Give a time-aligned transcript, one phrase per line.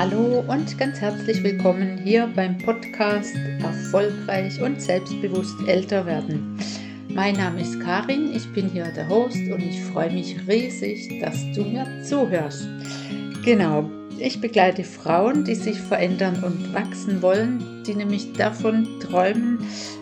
[0.00, 6.58] Hallo und ganz herzlich willkommen hier beim Podcast Erfolgreich und selbstbewusst älter werden.
[7.14, 11.36] Mein Name ist Karin, ich bin hier der Host und ich freue mich riesig, dass
[11.52, 12.68] du mir zuhörst.
[13.44, 19.58] Genau, ich begleite Frauen, die sich verändern und wachsen wollen, die nämlich davon träumen,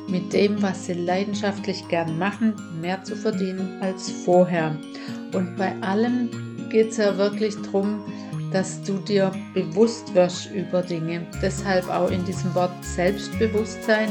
[0.09, 4.77] mit dem, was sie leidenschaftlich gern machen, mehr zu verdienen als vorher.
[5.33, 6.29] Und bei allem
[6.69, 8.03] geht es ja wirklich darum,
[8.53, 11.27] dass du dir bewusst wirst über Dinge.
[11.43, 14.11] Deshalb auch in diesem Wort Selbstbewusstsein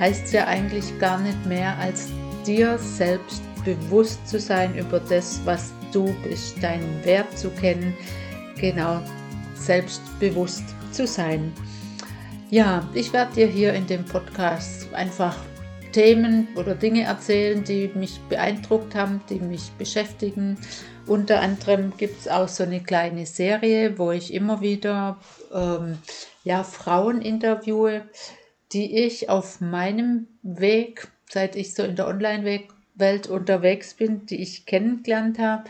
[0.00, 2.08] heißt ja eigentlich gar nicht mehr als
[2.46, 7.94] dir selbst bewusst zu sein über das, was du bist, deinen Wert zu kennen,
[8.58, 9.00] genau,
[9.54, 11.52] selbstbewusst zu sein.
[12.50, 15.36] Ja, ich werde dir hier in dem Podcast einfach
[15.92, 20.58] Themen oder Dinge erzählen, die mich beeindruckt haben, die mich beschäftigen
[21.06, 25.18] unter anderem gibt es auch so eine kleine Serie, wo ich immer wieder
[25.52, 25.98] ähm,
[26.44, 28.02] ja, Frauen interviewe,
[28.72, 34.66] die ich auf meinem Weg, seit ich so in der Online-Welt unterwegs bin, die ich
[34.66, 35.64] kennengelernt habe,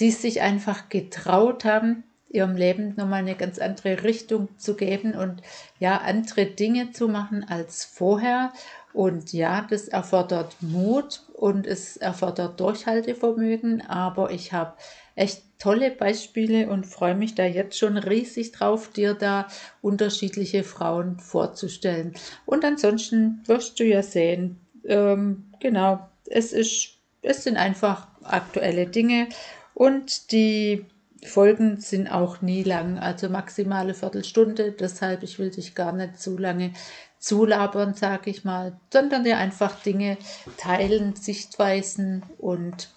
[0.00, 5.42] die sich einfach getraut haben, ihrem Leben nochmal eine ganz andere Richtung zu geben und
[5.78, 8.54] ja, andere Dinge zu machen als vorher.
[8.94, 14.74] Und ja, das erfordert Mut und es erfordert Durchhaltevermögen, aber ich habe
[15.14, 19.46] echt tolle Beispiele und freue mich da jetzt schon riesig drauf, dir da
[19.82, 22.14] unterschiedliche Frauen vorzustellen.
[22.46, 29.28] Und ansonsten wirst du ja sehen, ähm, genau, es, ist, es sind einfach aktuelle Dinge
[29.74, 30.84] und die
[31.24, 34.72] Folgen sind auch nie lang, also maximale Viertelstunde.
[34.72, 36.72] Deshalb, ich will dich gar nicht zu lange
[37.18, 40.18] zulabern, sage ich mal, sondern dir einfach Dinge
[40.56, 42.88] teilen, Sichtweisen und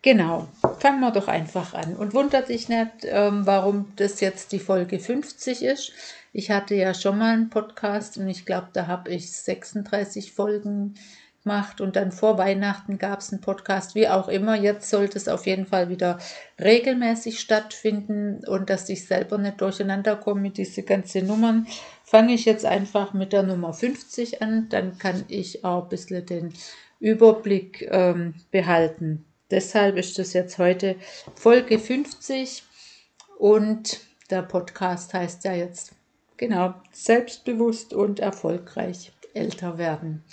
[0.00, 0.48] genau,
[0.78, 1.94] fangen wir doch einfach an.
[1.94, 5.92] Und wundert dich nicht, ähm, warum das jetzt die Folge 50 ist.
[6.32, 10.94] Ich hatte ja schon mal einen Podcast und ich glaube, da habe ich 36 Folgen
[11.42, 14.54] macht und dann vor Weihnachten gab es einen Podcast, wie auch immer.
[14.54, 16.18] Jetzt sollte es auf jeden Fall wieder
[16.60, 21.66] regelmäßig stattfinden und dass ich selber nicht durcheinander komme mit diesen ganzen Nummern,
[22.04, 24.68] fange ich jetzt einfach mit der Nummer 50 an.
[24.68, 26.52] Dann kann ich auch ein bisschen den
[27.00, 29.24] Überblick ähm, behalten.
[29.50, 30.96] Deshalb ist das jetzt heute
[31.34, 32.62] Folge 50
[33.38, 35.92] und der Podcast heißt ja jetzt
[36.40, 40.24] genau selbstbewusst und erfolgreich älter werden.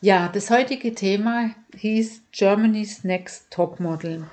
[0.00, 4.26] Ja, das heutige Thema hieß Germany's Next Topmodel.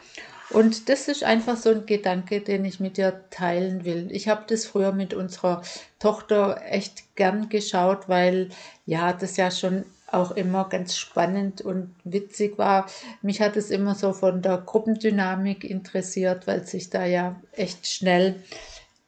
[0.50, 4.10] Und das ist einfach so ein Gedanke, den ich mit dir teilen will.
[4.12, 5.62] Ich habe das früher mit unserer
[6.00, 8.50] Tochter echt gern geschaut, weil
[8.86, 12.88] ja, das ja schon auch immer ganz spannend und witzig war.
[13.22, 18.44] Mich hat es immer so von der Gruppendynamik interessiert, weil sich da ja echt schnell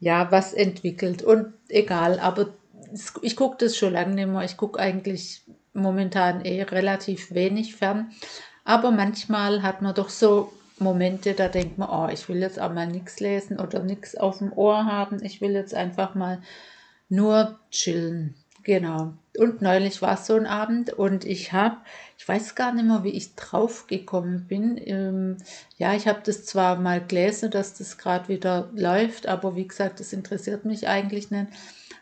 [0.03, 1.23] ja was entwickelt.
[1.23, 2.49] Und egal, aber
[3.21, 4.43] ich gucke das schon lange nicht mehr.
[4.43, 5.41] Ich gucke eigentlich
[5.73, 8.11] momentan eh relativ wenig fern.
[8.65, 12.73] Aber manchmal hat man doch so Momente, da denkt man, oh, ich will jetzt auch
[12.73, 15.23] mal nichts lesen oder nichts auf dem Ohr haben.
[15.23, 16.41] Ich will jetzt einfach mal
[17.09, 18.35] nur chillen.
[18.63, 19.13] Genau.
[19.37, 21.77] Und neulich war so ein Abend und ich habe,
[22.17, 24.79] ich weiß gar nicht mehr, wie ich drauf gekommen bin.
[24.83, 25.37] Ähm,
[25.77, 29.99] ja, ich habe das zwar mal gelesen, dass das gerade wieder läuft, aber wie gesagt,
[29.99, 31.47] das interessiert mich eigentlich nicht.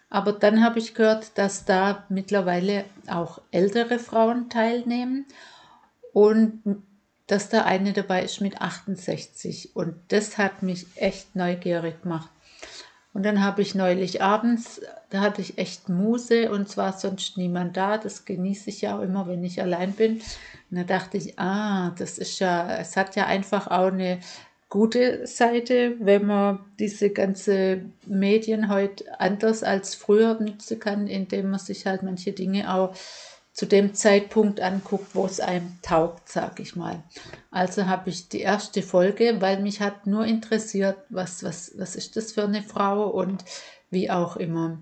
[0.09, 5.25] Aber dann habe ich gehört, dass da mittlerweile auch ältere Frauen teilnehmen
[6.11, 6.61] und
[7.27, 9.73] dass da eine dabei ist mit 68.
[9.73, 12.29] Und das hat mich echt neugierig gemacht.
[13.13, 17.75] Und dann habe ich neulich abends, da hatte ich echt Muse und zwar sonst niemand
[17.75, 17.97] da.
[17.97, 20.21] Das genieße ich ja auch immer, wenn ich allein bin.
[20.69, 24.19] Und da dachte ich, ah, das ist ja, es hat ja einfach auch eine
[24.69, 31.59] gute Seite, wenn man diese ganze Medien heute anders als früher nutzen kann, indem man
[31.59, 32.95] sich halt manche Dinge auch
[33.53, 37.03] zu dem Zeitpunkt anguckt, wo es einem taugt, sag ich mal.
[37.49, 42.15] Also habe ich die erste Folge, weil mich hat nur interessiert, was, was, was ist
[42.15, 43.43] das für eine Frau und
[43.89, 44.79] wie auch immer.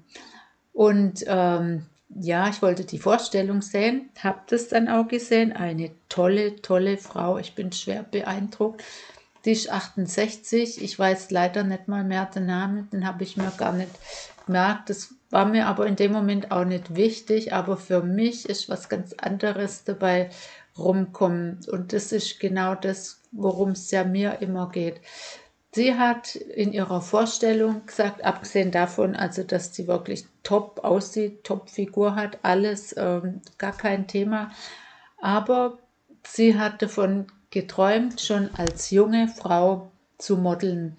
[0.72, 5.52] Und ähm, ja, ich wollte die Vorstellung sehen, habe das dann auch gesehen.
[5.52, 7.38] Eine tolle, tolle Frau.
[7.38, 8.84] Ich bin schwer beeindruckt.
[9.46, 10.82] Die ist 68.
[10.82, 13.92] Ich weiß leider nicht mal mehr den Namen, den habe ich mir gar nicht
[14.46, 14.90] gemerkt.
[14.90, 17.54] Das war mir aber in dem Moment auch nicht wichtig.
[17.54, 20.30] Aber für mich ist was ganz anderes dabei
[20.78, 21.60] rumkommen.
[21.72, 25.02] Und das ist genau das, worum es ja mir immer geht.
[25.72, 31.70] Sie hat in ihrer Vorstellung gesagt, abgesehen davon, also dass sie wirklich top aussieht, top
[31.70, 34.50] Figur hat, alles ähm, gar kein Thema.
[35.22, 35.78] Aber
[36.26, 40.98] sie hat davon geträumt, schon als junge Frau zu modeln.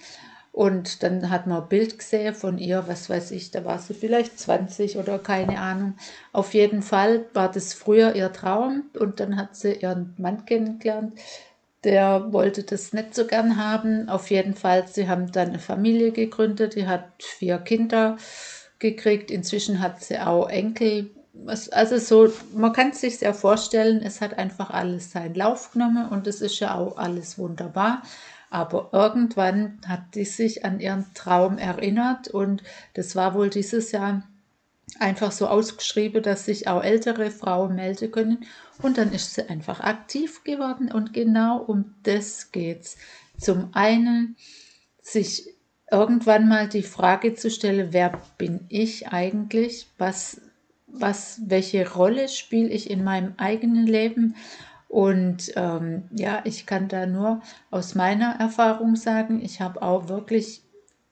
[0.60, 3.94] Und dann hat man ein Bild gesehen von ihr, was weiß ich, da war sie
[3.94, 5.94] vielleicht 20 oder keine Ahnung.
[6.34, 11.18] Auf jeden Fall war das früher ihr Traum und dann hat sie ihren Mann kennengelernt.
[11.82, 14.10] Der wollte das nicht so gern haben.
[14.10, 18.18] Auf jeden Fall, sie haben dann eine Familie gegründet, die hat vier Kinder
[18.78, 19.30] gekriegt.
[19.30, 21.08] Inzwischen hat sie auch Enkel.
[21.70, 26.06] Also so, man kann es sich sehr vorstellen, es hat einfach alles seinen Lauf genommen
[26.10, 28.02] und es ist ja auch alles wunderbar.
[28.50, 32.62] Aber irgendwann hat die sich an ihren Traum erinnert und
[32.94, 34.24] das war wohl dieses Jahr
[34.98, 38.44] einfach so ausgeschrieben, dass sich auch ältere Frauen melden können.
[38.82, 42.96] Und dann ist sie einfach aktiv geworden und genau um das geht's.
[43.38, 44.36] Zum einen
[45.00, 45.54] sich
[45.90, 49.88] irgendwann mal die Frage zu stellen, wer bin ich eigentlich?
[49.98, 50.40] Was,
[50.86, 54.34] was, welche Rolle spiele ich in meinem eigenen Leben?
[54.90, 60.62] Und ähm, ja, ich kann da nur aus meiner Erfahrung sagen, ich habe auch wirklich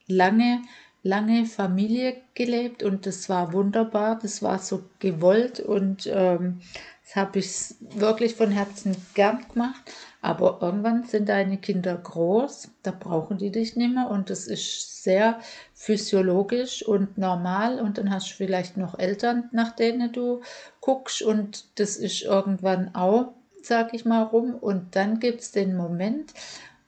[0.09, 0.63] lange,
[1.05, 6.61] lange Familie gelebt und das war wunderbar, das war so gewollt und ähm,
[7.05, 9.81] das habe ich wirklich von Herzen gern gemacht.
[10.23, 15.05] Aber irgendwann sind deine Kinder groß, da brauchen die dich nicht mehr und das ist
[15.05, 15.39] sehr
[15.73, 20.41] physiologisch und normal und dann hast du vielleicht noch Eltern, nach denen du
[20.81, 24.55] guckst und das ist irgendwann auch sag ich mal, rum.
[24.55, 26.33] Und dann gibt es den Moment,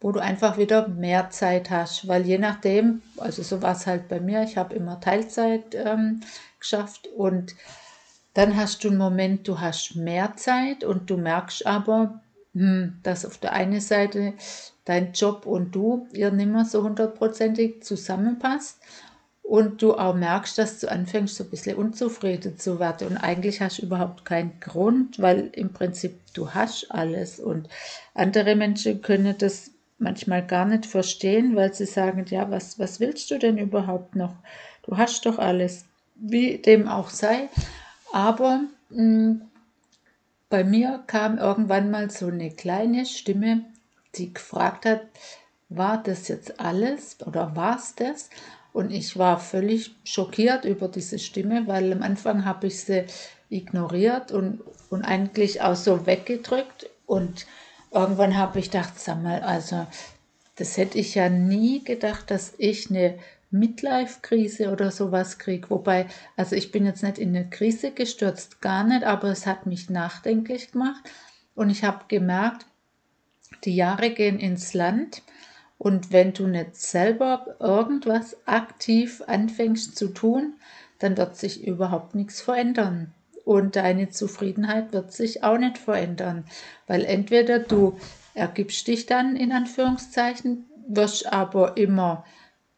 [0.01, 4.09] wo du einfach wieder mehr Zeit hast, weil je nachdem, also so war es halt
[4.09, 6.21] bei mir, ich habe immer Teilzeit ähm,
[6.59, 7.09] geschafft.
[7.09, 7.55] Und
[8.35, 12.21] dann hast du einen Moment, du hast mehr Zeit und du merkst aber,
[12.55, 14.35] hm, dass auf der einen Seite
[14.85, 18.81] dein Job und du ihr nicht mehr so hundertprozentig zusammenpasst
[19.51, 23.09] und du auch merkst, dass du anfängst, so ein bisschen unzufrieden zu werden.
[23.09, 27.41] Und eigentlich hast du überhaupt keinen Grund, weil im Prinzip du hast alles.
[27.41, 27.69] Und
[28.15, 33.29] andere Menschen können das manchmal gar nicht verstehen, weil sie sagen, ja, was, was willst
[33.33, 34.37] du denn überhaupt noch?
[34.85, 37.49] Du hast doch alles, wie dem auch sei.
[38.13, 38.61] Aber
[38.91, 39.41] mh, hm,
[40.49, 43.65] bei mir kam irgendwann mal so eine kleine Stimme,
[44.15, 45.01] die gefragt hat,
[45.69, 48.31] war das jetzt alles oder war es das?
[48.73, 53.05] Und ich war völlig schockiert über diese Stimme, weil am Anfang habe ich sie
[53.49, 56.89] ignoriert und, und eigentlich auch so weggedrückt.
[57.07, 57.47] Und
[57.91, 59.87] irgendwann habe ich gedacht, sag mal, also
[60.57, 63.19] das hätte ich ja nie gedacht, dass ich eine
[63.51, 65.71] Midlife-Krise oder sowas kriege.
[65.71, 66.07] Wobei,
[66.37, 69.91] also ich bin jetzt nicht in eine Krise gestürzt, gar nicht, aber es hat mich
[69.91, 71.03] nachdenklich gemacht.
[71.55, 72.67] Und ich habe gemerkt,
[73.65, 75.23] die Jahre gehen ins Land
[75.81, 80.53] und wenn du nicht selber irgendwas aktiv anfängst zu tun,
[80.99, 83.15] dann wird sich überhaupt nichts verändern.
[83.47, 86.45] Und deine Zufriedenheit wird sich auch nicht verändern,
[86.87, 87.97] weil entweder du
[88.35, 92.27] ergibst dich dann in Anführungszeichen, wirst aber immer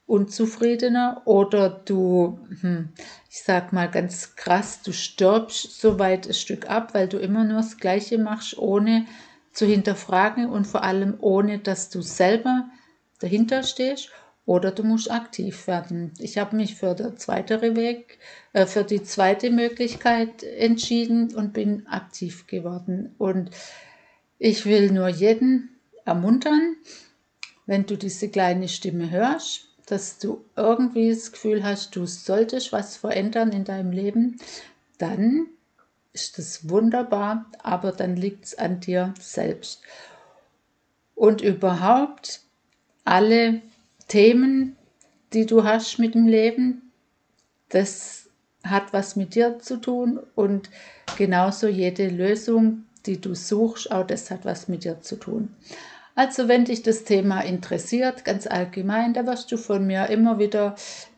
[0.06, 2.90] unzufriedener oder du, hm,
[3.28, 7.42] ich sag mal ganz krass, du stirbst so weit ein Stück ab, weil du immer
[7.42, 9.06] nur das Gleiche machst, ohne
[9.52, 12.70] zu hinterfragen und vor allem ohne, dass du selber
[13.22, 14.10] dahinter stehst
[14.44, 16.12] oder du musst aktiv werden.
[16.18, 18.18] Ich habe mich für den zweiten Weg,
[18.52, 23.14] äh, für die zweite Möglichkeit entschieden und bin aktiv geworden.
[23.18, 23.50] Und
[24.38, 25.70] ich will nur jeden
[26.04, 26.76] ermuntern,
[27.66, 32.96] wenn du diese kleine Stimme hörst, dass du irgendwie das Gefühl hast, du solltest was
[32.96, 34.40] verändern in deinem Leben,
[34.98, 35.46] dann
[36.12, 39.82] ist das wunderbar, aber dann liegt es an dir selbst.
[41.14, 42.40] Und überhaupt
[43.04, 43.60] alle
[44.08, 44.76] Themen,
[45.32, 46.92] die du hast mit dem Leben,
[47.68, 48.28] das
[48.64, 50.70] hat was mit dir zu tun und
[51.16, 55.54] genauso jede Lösung, die du suchst, auch das hat was mit dir zu tun.
[56.14, 60.76] Also wenn dich das Thema interessiert, ganz allgemein, da wirst du von mir immer wieder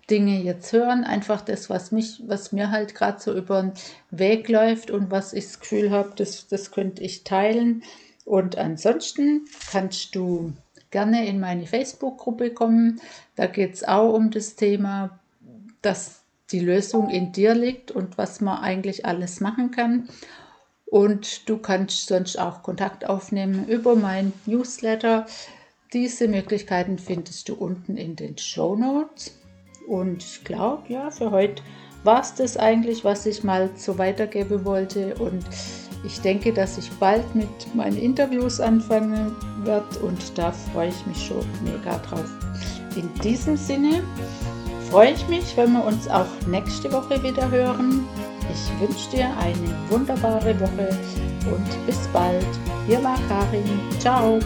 [0.09, 3.73] Dinge jetzt hören, einfach das, was mich, was mir halt gerade so über den
[4.11, 7.83] Weg läuft und was ich das Gefühl habe, das, das könnte ich teilen.
[8.25, 10.53] Und ansonsten kannst du
[10.95, 13.01] gerne in meine Facebook-Gruppe kommen.
[13.35, 15.19] Da geht es auch um das Thema,
[15.83, 16.23] dass
[16.53, 20.09] die Lösung in dir liegt und was man eigentlich alles machen kann.
[20.87, 25.27] Und du kannst sonst auch Kontakt aufnehmen über mein Newsletter.
[25.93, 29.37] Diese Möglichkeiten findest du unten in den Show Notes.
[29.89, 31.61] Und ich glaube, ja, für heute
[32.05, 35.17] war es das eigentlich, was ich mal so weitergeben wollte.
[35.17, 35.45] Und
[36.05, 39.33] ich denke, dass ich bald mit meinen Interviews anfangen
[39.65, 42.31] werde und da freue ich mich schon mega drauf.
[42.97, 44.03] In diesem Sinne
[44.91, 48.05] freue ich mich, wenn wir uns auch nächste Woche wieder hören.
[48.53, 50.89] Ich wünsche dir eine wunderbare Woche
[51.51, 52.47] und bis bald.
[52.87, 53.65] Hier war Karin.
[53.99, 54.39] Ciao.